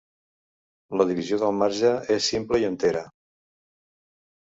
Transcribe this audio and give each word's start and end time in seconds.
La 1.01 1.07
divisió 1.11 1.39
del 1.45 1.53
marge 1.59 1.93
és 2.19 2.33
simple 2.35 2.65
i 2.65 2.69
entera. 2.73 3.07